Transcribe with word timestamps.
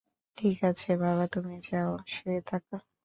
ঠিক 0.37 0.57
আছে 0.63 0.89
বাবা, 0.97 1.25
তুমি 1.27 1.55
যাও, 1.63 1.91
শুয়ে 2.07 2.39
থাক। 2.41 2.63